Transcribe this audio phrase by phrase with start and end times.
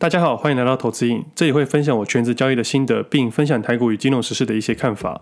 [0.00, 5.20] 大家好，欢迎来到投资瘾，这里会分享我全职交易的心得，并分享台股与金融时事的一些看法。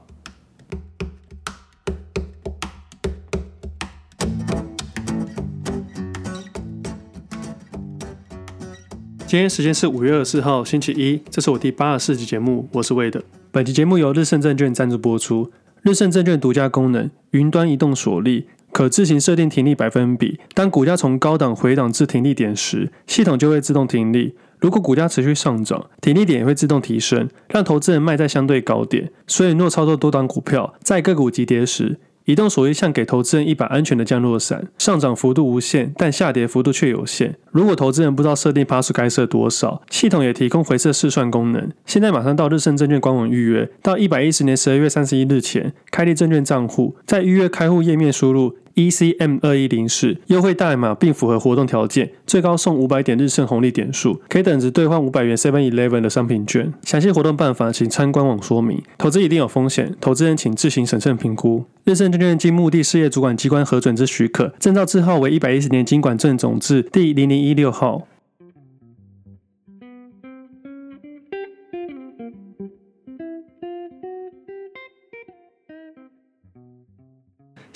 [9.27, 13.25] 今天时间是五月二十四号星期一，这是我第八十四集节目，我是魏的。
[13.51, 15.51] 本期节目由日盛证券赞助播出。
[15.83, 20.39] 日盛证券独家功能：云端移动锁利，可自行设定停利百分比。
[20.55, 24.37] 当股价从高档回档至停利点时，系统就会自动停利。
[24.61, 29.11] 如果股价持续上涨，停利点也会自动提升，让投资人卖在相对高点。
[29.27, 37.37] 所以，若操作多档股票，在个股急跌时，移动锁利像给投资人一把安全的降落伞，上涨幅度无限，但下跌幅度却有限。
[37.53, 41.71] 如果投资人不知道设定趴数该设多少，系统也提供回测试算功能。
[41.87, 48.57] 现在马上到日盛证券官网预约，到一百一十年十二月三十一日前开立证券账户，在预约开户页面输入。
[48.79, 56.73] ECM 二一零四优惠代码并符合活动条件，最高送五百点日盛红利点数，可以等值兑换五百元 Seven Eleven 的商品券。
[56.85, 58.81] 详细活动办法请参官网说明。
[58.97, 61.65] 投资一定有风险，投资人请自行审慎评估。
[61.83, 68.07] 日盛证券经目的事业主管机关核准之许可，证照字号为一百一十年经管证总字第零零一六号。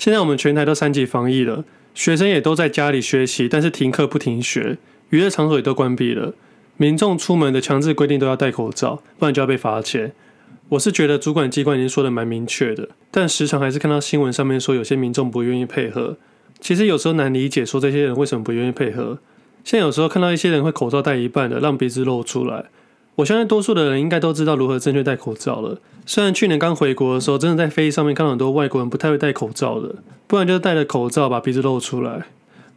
[0.03, 1.63] 现在我们全台都三级防疫了，
[1.95, 4.77] 学生也都在家里学习，但是停课不停学，
[5.11, 6.33] 娱乐场所也都关闭了。
[6.75, 10.11] 民众出门的强制规定都要戴口罩，不然就要被罚钱。
[10.67, 16.17] 我是觉得主管机关已经说得蛮明确的，但时常还是看到新闻上面说有些民众不愿意配合。
[16.59, 19.19] 其实有时候难理解，说这些人为什么不愿意配合。
[19.63, 22.65] 现在有时候看到一些人会口罩戴一半的，让鼻子露出来。
[23.15, 25.79] 我相信多数的人应该都知道如何正确戴口罩了。
[26.05, 29.95] 虽然去年刚回国的时候，真的在飞机上面看到很多外国人不太会戴口罩的，
[30.27, 32.25] 不然就是戴着口罩把鼻子露出来。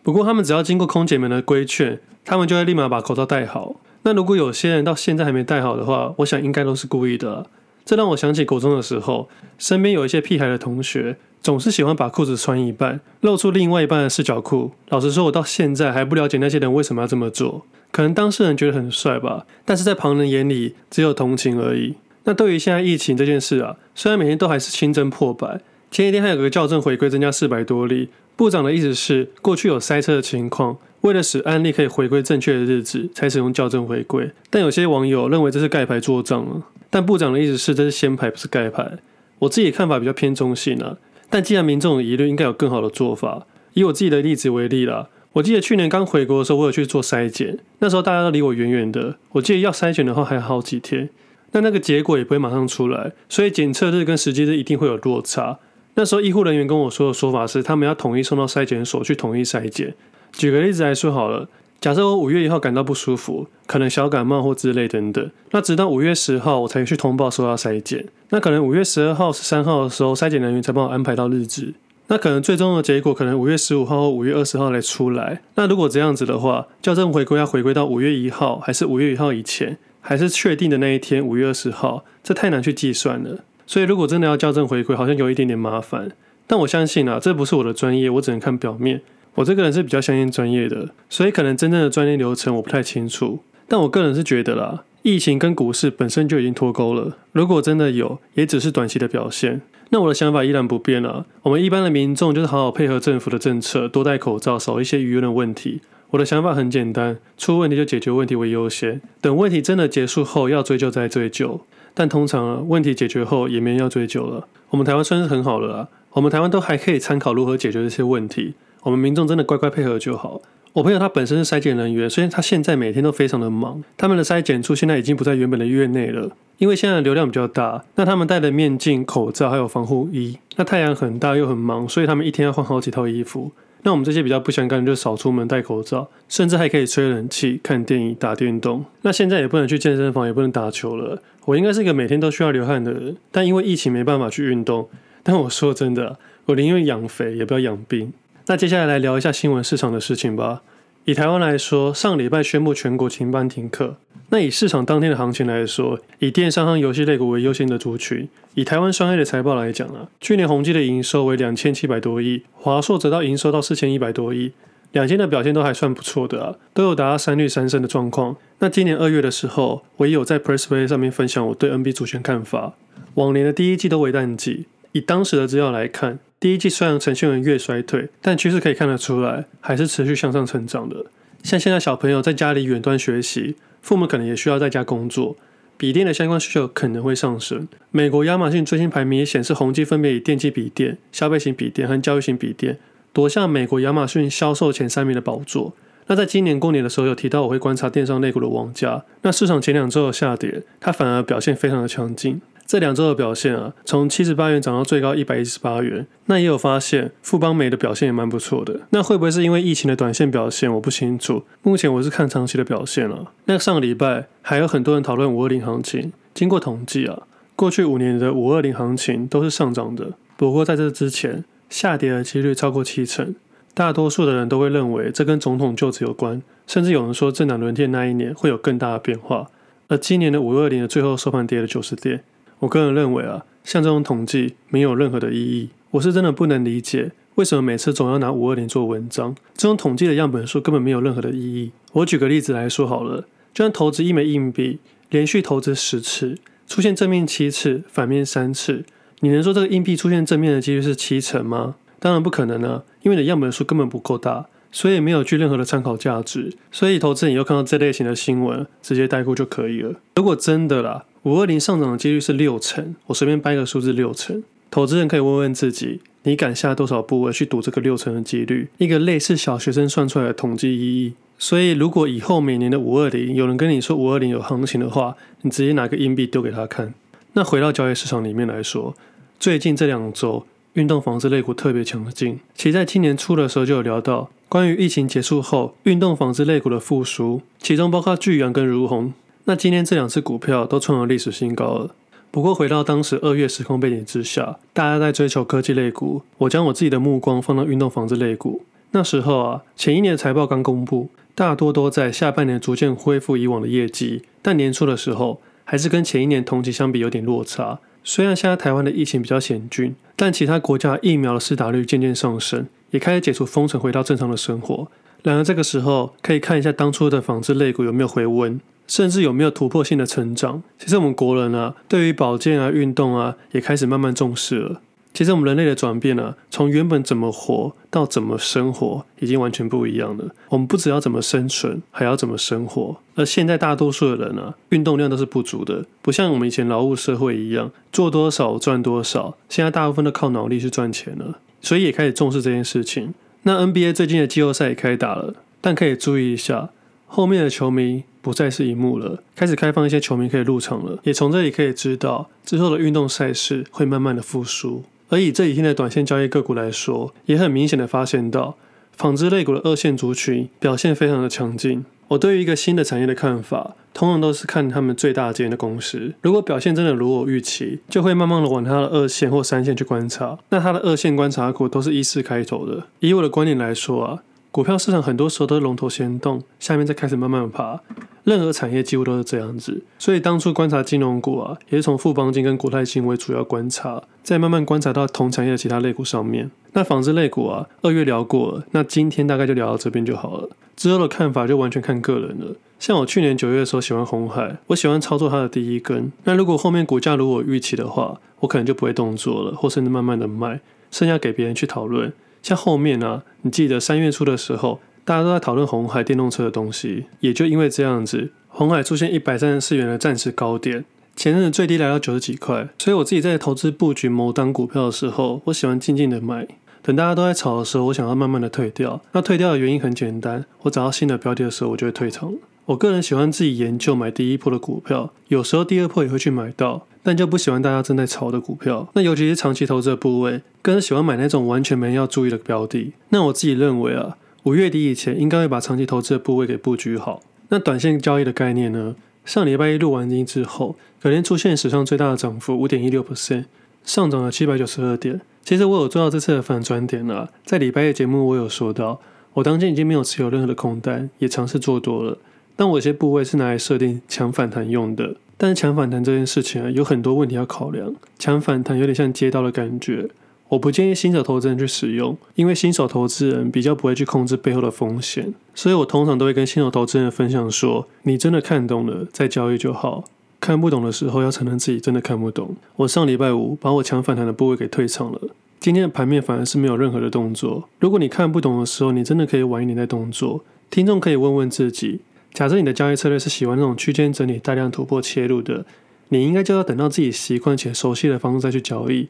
[0.02, 3.76] 不过他们只要经过空姐们的规劝，他们就会立马把口罩戴好。
[4.02, 7.46] 那如果有些人到现在还没戴好的话，我想应该都是故意的。
[7.84, 9.28] 这让我想起国中的时候，
[9.58, 14.72] 身边有一些屁孩的同学，总是喜欢把裤子穿一半，露出另外一半的四角裤。
[14.90, 17.64] 老实说，我到现在还不了解那些人为什么要这么做。
[17.96, 21.94] 可能当事人觉得很帅吧，但是在旁人眼里只有同情而已。
[22.24, 34.30] 那对于现在疫情这件事啊，虽然每天都还是新增破百，前一天还有个校正回归增加四百多例，部长的意思是过去有塞车的情况，为了使案例可以回归正确的日子，才使用校正回归。
[34.50, 36.62] 但有些网友认为这是盖牌作帐了。
[36.90, 38.98] 但部长的意思是这是先牌不是盖牌。
[39.38, 40.98] 我自己看法比较偏中性啊，
[41.30, 43.46] 但既然民众有疑虑，应该有更好的做法。
[43.72, 45.08] 以我自己的例子为例啦。
[45.36, 49.16] 我记得去年刚回国的时候，我有去做筛检，那时候大家都离我远远的。
[49.32, 51.10] 我记得要筛检的话还有好几天，
[51.52, 55.58] 那那个结果也不会马上出来，所以检测日跟实际日一定会有落差。
[55.96, 59.94] 那时候医护人员跟我说的说法是，他们要统一送到筛检所去统一筛检。
[60.32, 61.46] 举个例子来说好了，
[61.80, 71.74] 假设我五月一号感到不舒服，可能小感冒或之类等等，那直到五月十号我才去通报说要筛检，那可能五月十二号、十三号的时候，筛检人员才帮我安排到日子。
[72.08, 75.42] 那可能最终的结果可能五月十五号或五月二十号来出来。
[75.56, 82.04] 那如果这样子的话，校正回归要回归到五月一号，还是五月一号以前，还是确定的那一天五月二十号？
[82.22, 83.40] 这太难去计算了。
[83.66, 86.12] 所以如果真的要校正回归，好像有一点点麻烦。
[86.46, 89.02] 但我相信啊，这不是我的专业，我只能看表面。
[89.34, 93.40] 我这个人是比较相信专业的，所以可能真正的专业流程我不太清楚。
[93.66, 97.18] 但我个人是觉得啦，疫情跟股市本身就已经脱钩了。
[97.32, 99.60] 如果真的有，也只是短期的表现。
[99.90, 101.26] 那我的想法依然不变了。
[101.42, 105.80] 我们一般的民众就是好好配合政府的政策，多戴口罩，少一些舆论的问题。
[106.10, 111.60] 我的想法很简单，出问题就解决问题为优先，等问题真的结束后要追究再追究。
[111.94, 114.46] 但通常，问题解决后也没人要追究了。
[114.70, 118.54] 我们台湾算是很好了啊，我们台湾都还可以参考如何解决这些问题。
[118.82, 120.42] 我们民众真的乖乖配合就好。
[120.76, 123.82] 我朋友他本身是筛检人员，所以他现在每天都非常的忙。
[123.96, 127.82] 他们的筛检处现在已经不在原本的院内了，因为现在的流量比较大。
[127.94, 133.50] 那他们戴的面镜、口罩还有防护衣，那太阳很大又很忙，所以他们一天要换好几套衣服。
[133.84, 138.84] 那我们这些比较不相干的，就少出门戴口罩，甚至还可以吹冷气、看电影、打电动。
[139.00, 141.22] 那现在也不能去健身房，也不能打球了。
[141.46, 144.90] 我应该是一个每天都需要流汗的人，但因为疫情没办法去运动。
[145.22, 148.12] 但我说真的，我宁愿养肥也不要养病。
[148.48, 150.62] 那接下来来聊一下新闻市场的事情吧。
[151.04, 153.96] 以台湾来说，上礼拜宣布全国停班停课。
[154.28, 158.28] 那以市场当天的行情来说，以电商和游戏类股为优先的族群。
[158.54, 164.52] 以台湾双 A 的财报来讲啊，去年宏碁的营收为两千七百多亿，华硕则到营收到四千一百多亿，
[164.92, 168.36] 两间的表现都还算不错的啊，都有达到三率三升的状况。
[168.60, 172.74] 那今年二月的时候，我也有在 PressPlay 上面分享我对 NB 主权看法。
[173.14, 174.66] 往年的第一季都为淡季，
[174.96, 176.18] 以当时的资料来看。
[176.40, 181.04] 第一季虽然呈现为月衰退，但趋势可以看得出来，还是持续向上成长的。
[181.42, 185.36] 像现在小朋友在家里远端学习，父母可能也需要在家工作，
[185.76, 187.68] 笔电的相关需求可能会上升。
[187.90, 192.78] 美国亚马逊最新排名也显示，宏基分别以电竞笔电、消费型笔电和教育型笔电
[193.12, 195.74] 夺下美国亚马逊销售前三名的宝座。
[196.06, 199.04] 那在今年过年的时候有提到，我会观察电商类股的王价。
[199.22, 202.40] 那市场前两周的下跌，它反而表现非常的强劲。
[202.66, 206.06] 这两周的表现啊，从七十八元涨到最高一百一十八元。
[206.26, 208.80] 那也有发现，富邦美的表现也蛮不错的。
[208.90, 210.72] 那会不会是因为疫情的短线表现？
[210.74, 211.44] 我不清楚。
[211.62, 213.32] 目前我是看长期的表现了。
[213.44, 216.12] 那上个礼拜还有很多人讨论五二零行情。
[216.34, 217.22] 经过统计啊，
[217.54, 220.14] 过去五年的五二零行情都是上涨的。
[220.36, 223.34] 不过在这之前，下跌的几率超过七成。
[223.72, 229.50] 大多数的人都会认为这跟总统就职有关，甚至有人说政党轮替那一年会有更大的变化。
[229.88, 232.24] 而今年的五二零的最后收盘跌了九十点，
[232.60, 235.70] 我个人认为啊，像这种统计没有任何的意义。
[235.92, 241.72] 我是真的不能理解为什么每次总要拿五二零做文章，这种统计的样本数根本没有任何的意义。
[241.92, 244.78] 我举个例子来说好了，就像投资一枚硬币，
[245.10, 248.84] 连续投资十次，出现正面七次，反面三次，
[249.20, 251.76] 你能说这个硬币出现正面的几率是七成吗？
[251.98, 256.52] 当然不可能了，因为你的样本数根本不够大，所以没有具任何的参考价值。
[256.70, 259.94] 所以投资人以后看到这类型的新闻，直接带过就可以了。
[260.16, 268.68] 如果真的啦，五二零上涨的几率是六成，我随便掰个数字六成，投资人可以问问自己，你敢下多少部位去赌这个六成的几率？
[268.76, 271.14] 一个类似小学生算出来的统计意义。
[271.38, 276.92] 所以如果以后每年的五二零有人跟你说五二零有行情的话，你直接拿个硬币丢给他看。
[277.32, 278.94] 那回到交易市场里面来说，
[279.40, 280.44] 最近这两周。
[280.76, 289.14] 运动纺织类股特别强劲，其在今年初的时候就有聊到关于疫情结束后运动纺织类股的复苏，其中包括聚阳跟如虹。
[289.44, 291.94] 那今天这两只股票都创了历史新高了。
[292.30, 298.62] 不过回到当时二月时空背景之下，大家在追求科技类股，我将我自己的目光放到运动纺织类股。
[298.90, 307.78] 那时候啊，前一年的财报刚公布，大多都在下半年逐渐恢复以往的业绩，但年初的时候还是跟前一年同期相比有点落差。
[308.04, 314.88] 虽然现在台湾的疫情比较险峻，但其他国家疫苗的施打率渐渐上升，也开始解除封城，回到正常的生活。
[315.22, 320.62] 然而这个时候，可以看一下当初的纺织类股有没有回温，甚至有没有突破性的成长。
[320.78, 324.80] 其实我们国人啊，对于保健啊、运动啊，也开始慢慢重视了。
[325.16, 330.26] 其实我们人类的转变呢、啊，从原本怎么活到怎么生活，已经完全不一样了。
[330.50, 332.98] 我们不只要怎么生存，还要怎么生活。
[333.14, 339.38] 而现在大多数的人呢、啊，运动量都是不足的，不像我们以前劳务社会一样，做多少赚多少。
[339.48, 343.14] 现在大部分都靠脑力去赚钱了，所以也开始重视这件事情。
[343.44, 345.32] 那 NBA 最近的季后赛也开打了，
[345.62, 346.68] 但可以注意一下，
[347.06, 350.98] 后面的球迷不再是一幕了，开始开放一些球迷可以入场了。
[351.04, 354.84] 也从这里可以知道，之后的运动赛事会慢慢的复苏。
[355.08, 358.56] 而以这几天的短线交易个股来说，也很明显的发现到，
[358.96, 361.84] 纺织类股的二线族群表现非常的强劲。
[362.08, 370.38] 我对于一个新的产业的看法，通常都是看他们最大间的公司，如果表现真的如我预期，就会慢慢的往它的二线或三线去观察。
[370.50, 372.84] 那它的二线观察股都是一四开头的。
[373.00, 374.22] 以我的观点来说啊，
[374.56, 377.78] 股票市场很多时候都是龙头先动，下面再开始慢慢爬。
[378.24, 386.50] 任何产业几乎都是这样子，所以当初观察金融股啊，也是从富邦金跟国泰金为主要观察，再慢慢观察到同产业的其他类股上面。
[386.72, 390.48] 那纺织类股啊，二月聊过，那今天大概就聊到这边就好了。
[390.74, 392.56] 之后的看法就完全看个人了。
[392.78, 396.10] 像我去年九月的时候喜欢红海，我喜欢操作它的第一根。
[396.24, 400.60] 那如果后面股价如果预期的话，我可能就不会动作了，或甚至慢慢的卖，
[400.90, 402.10] 剩下给别人去讨论。
[402.46, 404.78] 像后面啊，你记得三月初的时候。
[405.04, 410.84] 大家都在讨论红海电动车的东西，也就因为这样子，红海出现一百三十四元的暂时高点，
[411.14, 416.48] 前阵子最低来到九十几块，所以我自己在投资布局某单股票的时候，我喜欢静静的买，
[416.82, 419.00] 等大家都在炒的时候，我想要慢慢的退掉。
[419.12, 422.34] 那退掉的原因很简单，我找到新的标的的时候，我就会退场。
[422.64, 428.88] 我个人喜欢自己研究买第一波的股票，有时候第二波也会去买到，但就不喜欢大家正在炒的股票。
[428.94, 432.94] 那尤其是长期投资的部位，更喜欢买那种完全没要注意的标的。
[433.10, 434.16] 那我自己认为啊。
[434.42, 437.20] 五月底以前，应该会把长期投资的部位给布局好。
[437.48, 438.96] 那短线交易的概念呢？
[439.24, 443.44] 上礼拜一录完音之后，隔天出现史上最大的涨幅，五点一六 percent，
[443.84, 445.20] 上涨了七百九十二点。
[445.44, 449.00] 其实我有做到这次的反转点了，在礼拜一的节目我有说到，
[449.34, 452.18] 我当天已经没有持有任何的空单，也尝试做多了。
[452.54, 457.94] 但我有些部位是拿来设定抢反弹用的，但是抢反弹这件事情啊，有很多问题要考量。
[458.18, 460.08] 抢反弹有点像接刀的感觉。
[460.48, 470.04] 我不建议新手投资人去使用，因为新手投资人比较不会去控制背后的风险，所以我通常都会跟新手投资人分享说：你真的看懂了再交易就好，
[470.38, 472.54] 看不懂的时候要承认自己真的看不懂。
[472.76, 475.20] 我上礼拜五把我抢反弹的部位给退场了，
[475.58, 477.68] 今天的盘面反而是没有任何的动作。
[477.80, 480.44] 如果你看不懂的时候，你真的可以晚一点再动作。
[480.70, 482.00] 听众可以问问自己，
[482.36, 485.64] 假设你的交易策略是喜欢那种区间整理、大量突破切入的，
[486.10, 489.08] 你应该就要等到自己习惯且熟悉的方式再去交易。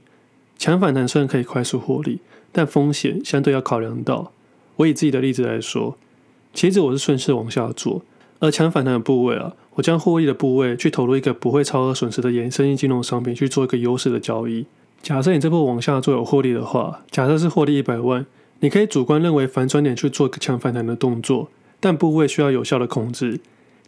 [0.56, 2.20] 强反弹虽然可以快速获利，
[2.52, 4.30] 但风险相对要考量到。
[4.76, 5.98] 我以自己的例子来说，
[6.54, 8.02] 其实我是顺势往下做，
[8.38, 14.66] 而强反弹的部位啊，我将获利的部位去投入一个不会超额损失的衍生性金融商品去做一个优势的交易。
[15.02, 18.24] 假设你这波往下做有获利的话，假设是获利一百万，
[18.60, 21.50] 你可以主观认为反转点去做一个强反弹的动作，
[21.86, 23.38] 但部位需要有效的控制。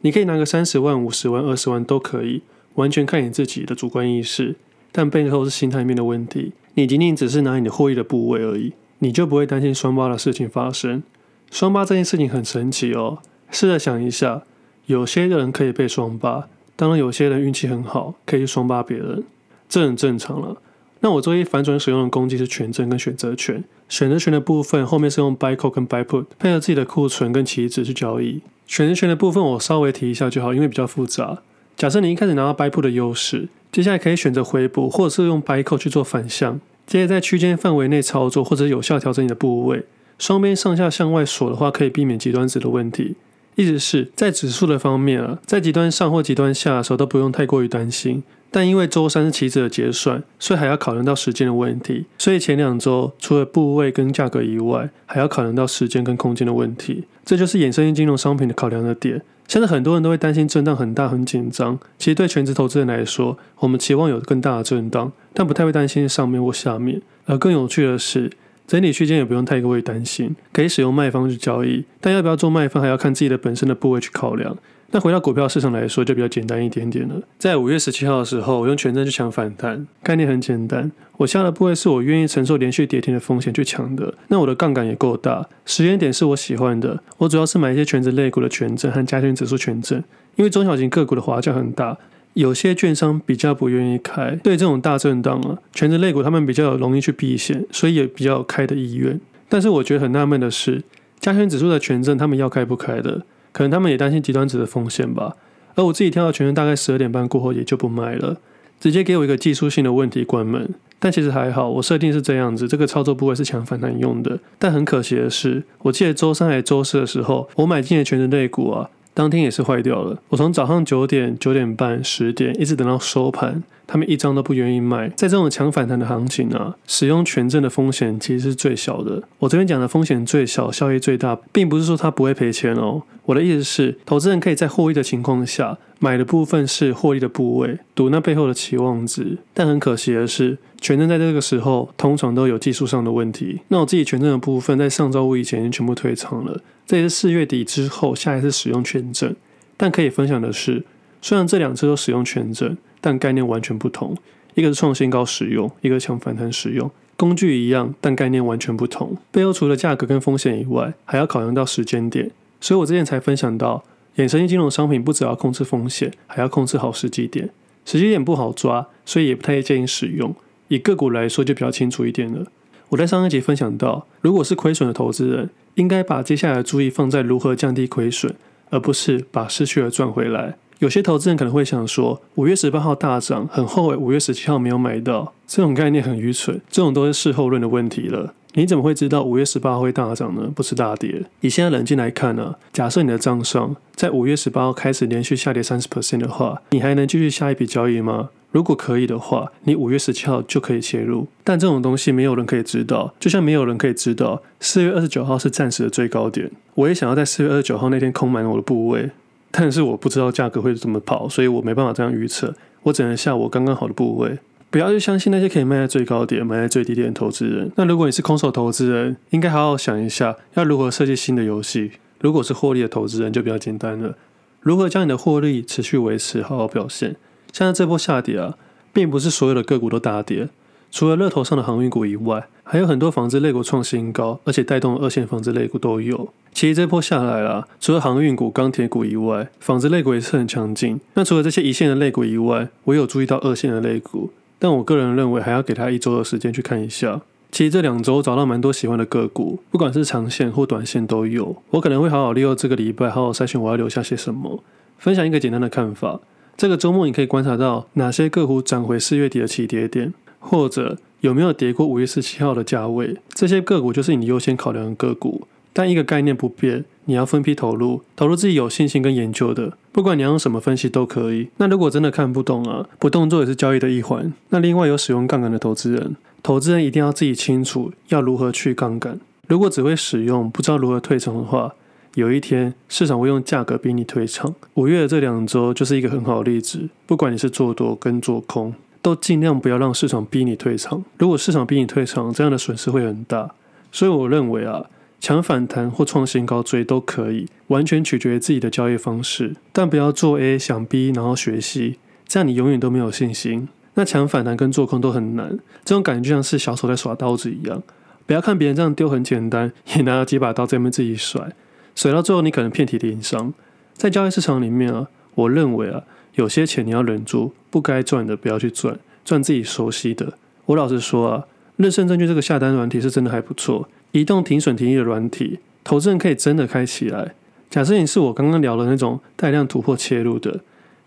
[0.03, 2.43] 你可以拿个三十万、五十万、二十万都可以，
[2.77, 4.55] 完全看你自己的主观意识。
[4.93, 11.03] 但背后是心态面的问题，你仅仅只是拿你的获利的部位而已，你就不会担心双八的事情发生。
[11.51, 13.19] 双八这件事情很神奇哦，
[13.51, 14.45] 试着想一下，
[14.87, 19.25] 有些人可以被双八，当然有些人运气很好，可以去双八别人，
[19.69, 20.63] 这很正常了。
[21.01, 28.41] 那我作为反转使用的工具是权证跟选择权，选择权的部分后面是用 buy call 跟 buy put 配合自己的库存跟期指去交易。
[28.67, 31.39] 选择权的部分我稍微提一下就好，因为比较复杂。
[31.77, 39.85] 假设你一开始拿到 buy put 的优势，接下来可以选择回补，或者是用 buy call 去做反向，接着在区间范围内操作，或者有效调整你的部位。
[40.19, 43.15] 双边上下向外锁的话，可以避免极端值的问题。
[43.55, 48.23] 意思是，在指数的方面啊，在极端上或极端下的时候都不用太过于担心。
[48.51, 52.07] 但因为周三是期指的结算，所以还要考量到时间的问题。
[52.17, 57.05] 所以前两周除了部位跟价格以外，还要考量到时间跟空间的问题。
[57.25, 59.23] 这就是衍生性金融商品的考量的点。
[59.47, 67.01] 现在很多人都会担心震荡很大很紧张，其实对全职投资人来说，我们期望有更大的震荡，但不太会担心上面或下面。
[67.25, 68.31] 而更有趣的是，
[68.67, 74.57] 整体区间也不用太过于担心，可以使用卖方去交易，但要不要做卖方，还要看自己的本身的部位去考量。
[74.91, 77.15] 那回到股票市场来说，就比较简单一点点了。
[77.39, 84.15] 在五月十七号的时候，我用权证去抢反弹，概念很简单，我下的部位是我愿意承受连续跌停的风险去抢的。
[84.29, 87.03] 那我的杠杆也够大，时间点是我喜欢的。
[87.19, 90.03] 我主要是买一些全值类股的权证和加权指数权证，
[90.37, 91.99] 因为中小型个股的滑价很大。
[92.35, 99.21] 有些券商比较不愿意开，对这种大震荡啊，全值类股他们比较容易去避险，所以也比较有开的意愿。
[99.49, 100.83] 但是我觉得很纳闷的是，
[101.19, 103.23] 加权指数的权证他们要开不开的，
[103.59, 105.35] 可能他们也担心极端值的风险吧。
[105.75, 108.37] 而我自己挑到权证大概十二点半过后也就不卖了，
[108.79, 110.73] 直接给我一个技术性的问题关门。
[111.01, 114.39] 但其实还好，我设定是这样子，这个操作不会是抢反弹用的。
[114.61, 118.91] 但很可惜的是，我记得周三还周四的时候，我买进的权值类股啊。
[119.13, 120.23] 当天也是坏掉了。
[120.29, 125.09] 我从早上九点、九点半、十点一直等到收盘，他们一张都不愿意卖。
[125.17, 129.25] 在这种强反弹的行情啊，使用权证的风险其实是最小的。
[129.41, 133.03] 我这边讲的风险最小、效益最大，并不是说它不会赔钱哦。
[133.25, 139.39] 我的意思是，投资人可以在获益的情况下，买的部分是获利的部位，赌那背后的期望值。
[139.53, 143.61] 但很可惜的是，权证在这个时候通常都有技术上的问题。
[143.69, 146.61] 那我自己权证的部分，在上周五以前已经全部退场了。
[146.87, 149.37] 这也是四月底之后下一次使用权证，
[149.77, 150.85] 但可以分享的是，
[151.21, 154.17] 虽然这两次都使用权证，但概念完全不同。
[154.55, 159.17] 一个是创新高使用，一个抢反弹使用，工具一样，但概念完全不同。
[159.31, 162.31] 背后除了价格跟风险以外，还要考量到时间点。
[162.61, 163.85] 所以我之前才分享到，
[164.17, 167.51] 衍生性金融商品不只要控制风险，还要控制好时机点。
[167.85, 170.35] 时机点不好抓，所以也不太建议使用。
[170.67, 172.47] 以个股来说，就比较清楚一点了。
[172.89, 178.35] 我在上一集分享到，如果是亏损的投资人，应该把接下来的注意放在如何降低亏损，
[178.71, 180.57] 而不是把失去的赚回来。
[180.79, 188.33] 有些投资人可能会想说，五月十八号大涨，很后悔五月十七号没有买到，这种概念很愚蠢，这种都是事后论的问题了。
[188.55, 190.51] 你怎么会知道五月十八号会大涨呢？
[190.55, 191.25] 不是大跌。
[191.41, 198.31] 以现在冷静来看呢、啊，假设你的账上在五月十八号开始连续下跌三十 percent 的话，你还能继续下一笔交易吗？
[198.53, 206.51] 如果可以的话，你五月十七号就可以切入，但这种东西没有人可以知道，就像没有人可以知道四月二十九号是暂时的最高点。
[206.75, 209.11] 我也想要在四月二十九号那天空满我的部位，
[209.51, 214.39] 但是我不知道价格会怎么跑，所以我没办法这样预测，我只能下我刚刚好的部位。
[214.71, 217.73] 不要去相信那些可以卖在最高点、卖在最低点的投资人。
[217.77, 221.93] 那如果你是空手投资人，应该好好想一下，要如何设计新的游戏。
[222.21, 224.15] 如果是获利的投资人，就比较简单了，
[224.61, 227.17] 如何将你的获利持续维持，好好表现。
[227.51, 228.57] 现在这波下跌啊，
[228.93, 230.51] 并不是所有的个股都大跌，
[230.91, 236.29] 除了乐头上的航运股以外，还有很多纺织类股创新高，而且带动二线纺织类股都有。
[236.59, 240.99] 其实这波下来啦，除了航运股、钢铁股以外，纺织类股也是很强劲。
[241.15, 247.21] 那除了这些一线的类股以外，我有注意到二线的类股，但我个人认为还要给他一周的时间去看一下。
[247.53, 251.63] 其实这两周找到蛮多喜欢的个股，不管是长线或短线都有。
[251.71, 254.65] 我可能会好好利用这个礼拜，好好筛选我要留下些什么，
[254.99, 256.19] 分享一个简单的看法。
[256.57, 263.17] 这个周末你可以观察到哪些个股涨回四月底的起跌点，或者有没有跌过五月十七号的价位。
[263.29, 265.47] 这些个股就是你优先考量的个股。
[265.79, 271.51] 但一个概念不变，你要分批投入，投入自己有信心跟研究的，不管你要用什么分析都可以。
[271.59, 274.33] 那如果真的看不懂啊，不动作也是交易的一环。
[274.49, 279.21] 那另外有使用杠杆的投资人，投资人一定要自己清楚要如何去杠杆。
[279.47, 281.73] 如果只会使用，不知道如何退场的话，
[282.17, 284.53] 有一天市场会用价格逼你退场。
[284.75, 286.89] 五月的这两周就是一个很好的例子。
[287.07, 291.05] 不管你是做多跟做空，都尽量不要让市场逼你退场。
[291.19, 293.55] 如果市场逼你退场，这样的损失会很大。
[293.93, 294.85] 所以我认为啊，
[295.21, 299.57] 抢反弹或创新高追都可以，完全取决于自己的交易方式。
[299.73, 303.69] 但不要做 A 想 B，然后学习，这样你永远都没有信心。
[303.95, 307.83] 那抢反弹跟做空都很难，这种感觉就像是小丑在耍刀子一样。
[308.27, 311.53] 不要看别人这样丢很简单，也拿了几把刀在那边自己甩，
[311.97, 313.53] 甩到最后你可能遍体鳞伤。
[313.95, 316.05] 在交易市场里面啊，我认为啊，
[316.37, 320.35] 有些钱你要忍住，不该赚的不要去赚，赚自己熟悉的。
[320.67, 321.45] 我老实说啊。
[321.79, 327.35] 日盛证券这个下单软体是真的还不错，移动停损停利的软体，投资人可以真的开起来。
[327.71, 330.61] 假设你是我刚刚聊的那种带量突破切入的，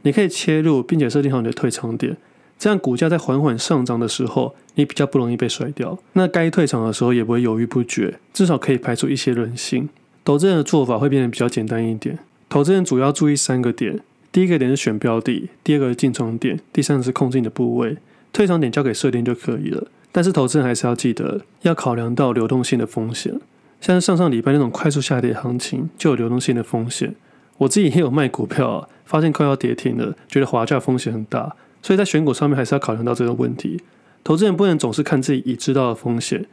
[0.04, 2.16] 你可以切入并且设定好你的退场点，
[2.60, 5.98] 这样股价在缓缓上涨的时候，你比较不容易被甩掉。
[6.14, 9.90] 那该退场的时候也不会犹豫不决，至少可以排除一些人性。
[10.24, 12.20] 投资人的做法会变得比较简单一点。
[12.48, 14.00] 投资人主要注意三个点：
[14.32, 17.98] 第一个点是选标的，第二个是进场点，第三个是控制你的部位。
[18.32, 19.88] 退场点交给设定就可以了。
[20.12, 23.40] 但是投资人还是要记得要考量到流动性的风险，
[23.80, 27.16] 像是上上礼拜那种快速下跌行情就有流动性的风险。
[27.60, 33.82] 我自己也有卖股票啊，发现快要跌停了，觉得滑价风险很大，所以在选股上面还是要考量到这个问题。
[34.24, 36.46] 投资人不能总是看自己已知道的风险，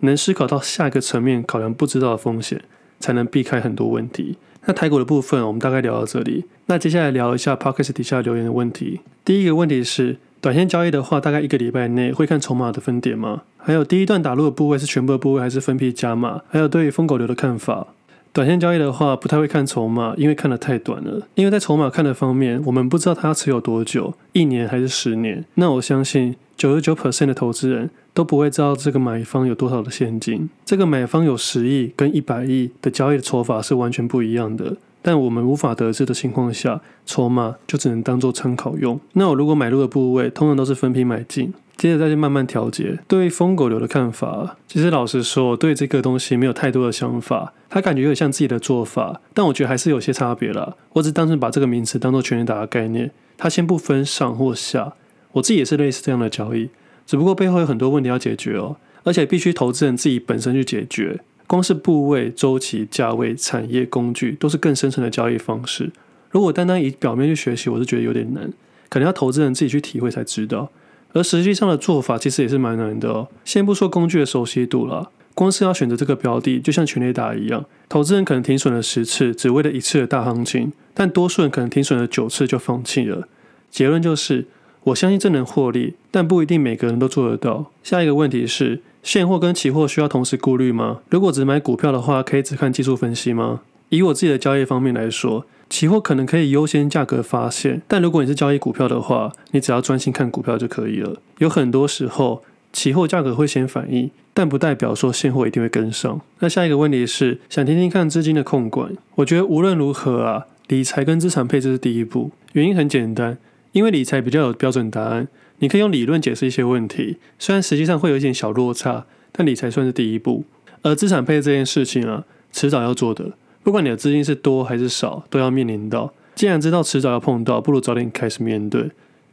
[0.00, 2.60] 能思考到下一个层面考量不知道的风险，
[3.00, 4.36] 才能避开很多问题。
[4.66, 9.00] 那台股的部分我们大概聊到这里，那接下来聊一下 Podcast 底下留言的问题。
[9.24, 10.18] 第一个问题是。
[10.46, 13.42] 短线交易的话，大概一个礼拜内会看筹码的分点吗？
[13.56, 16.42] 还有第一段打入的部位是全部的部位，还是分批加码？
[16.48, 17.88] 还有对于疯狗流的看法。
[18.32, 21.26] 短线交易的话，不太会看筹码，因为看得太短了。
[21.34, 25.44] 因为在筹码看的方面，我们不知道它要持有多久，一年还是十年。
[25.54, 30.48] 那我相信九十九 percent 的投资人都不会知道这个买方有多少的现金。
[30.64, 34.76] 这个买方有十亿跟一百亿的交易的筹法是完全不一样的。
[35.06, 38.98] 但我们无法得知的情况下，筹码就只能当做参考用。
[39.12, 42.98] 那我如果买入的部位，通常都是分批买进，接着再去慢慢调节。
[43.06, 47.52] 对于疯狗流的看法，其实老实说，我对这个东西没有太多的想法。
[47.70, 50.74] 他感觉有点像自己的做法，但我觉得还是有些差别啦。
[50.94, 54.94] 我只单纯把这个名词当做全力打的概念，他先不分上或下。
[55.30, 56.70] 我自己也是类似这样的交易，
[57.06, 61.20] 只不过背后有很多问题要解决哦，而且必须投资人自己本身去解决。
[61.46, 65.92] 光是部位、周期、价位、产业、工具，都是更深层的交易方式。
[66.30, 68.52] 如果单单以表面去学习，我是觉得有点难，
[68.88, 70.70] 可能要投资人自己去体会才知道。
[71.12, 73.28] 而实际上的做法其实也是蛮难的哦。
[73.44, 83.28] 先不说工具的熟悉度了，光是要选择这个标的，就像全垒打一样，投资人可能停损了十次，只为了一次的大行情，但多数人可能停损了九次就放弃了。
[83.70, 84.46] 结论就是，
[84.86, 87.72] 我相信这能获利，但不一定每个人都做得到。
[87.82, 88.82] 下一个问题是。
[89.02, 90.98] 现货跟期货需要同时顾虑吗？
[91.10, 93.60] 如果只买股票的话，可以只看技术分析吗？
[93.90, 101.20] 以我自己的交易方面来说，期货可能可以优先价格发现，但如果你是交易股票的话，你只要专心看股票就可以了。
[101.38, 106.20] 有很多时候，期货价格会先反应，但不代表说现货一定会跟上。
[106.40, 108.90] 那下一个问题是，想听听看资金的控管。
[109.14, 112.32] 我觉得无论如何啊，理财跟资产配置是第一步。
[112.54, 113.38] 原因很简单，
[113.76, 115.28] 因为理财比较有标准答案。
[115.58, 120.44] 你可以用理论解释一些问题，虽然实际上会有一点小落差，但理财算是第一步。
[120.80, 126.14] 而资产配置这件事情啊，迟早要做的，不管你的资金是多还是少，都要面临到。
[126.34, 128.92] 既然知道迟早要碰到，不如早点开始面对。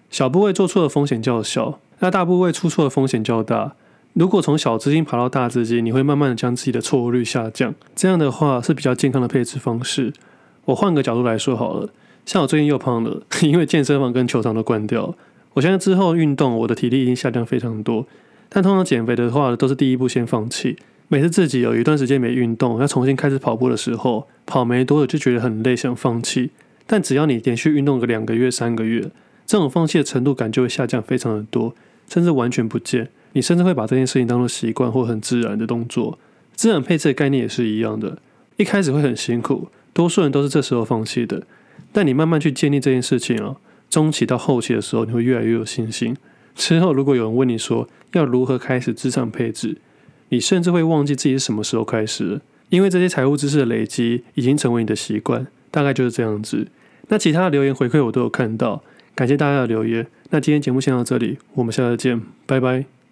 [0.10, 3.76] 小部位做错的风险较小，那大部位出错的风险较大。
[4.12, 10.12] 如果从小资金爬到大资金，你会慢慢的将自己的错误率下降，这样的话是比较健康的配置方式。
[10.66, 11.90] 我换个角度来说好了，
[12.26, 15.16] 像我最近又胖了， 因为健身房跟球场都关掉。
[15.54, 18.08] 我现在之后运动，我的体力已经下降非常多。
[18.50, 20.78] 但通常减肥的话，都是第一步先放弃。
[21.08, 26.52] 每次自己有一段时间没运动，要重新开始跑步的时候，跑没多久就觉得很累，想放弃。
[26.88, 29.12] 但只要你连续运动个两个月、三个月，
[29.46, 31.76] 这种放弃的程度感就会下降非常的多，
[32.10, 33.10] 甚至完全不见。
[33.34, 36.18] 你甚至会把这件事情当做习惯或很自然的动作。
[36.56, 38.18] 资产配置的概念也是一样的，
[38.58, 41.44] 一开始会很辛苦，多数人都是这时候放弃的。
[41.94, 43.56] 但你慢慢去建立这件事情啊。
[43.90, 46.18] 中期到后期的时候，你会越来越有信心。
[46.56, 49.78] 之后，如果有人问你说要如何开始资产配置，
[50.30, 55.48] 你甚至会忘记自己是什么时候开始，因为这些财务知识的累积已经成为你的习惯。
[55.70, 56.68] 大概就是这样子。
[57.08, 58.84] 那其他的留言回馈我都有看到，
[59.16, 60.06] 感谢大家的留言。
[60.30, 63.03] 那今天节目先到这里，我们下次见，拜拜。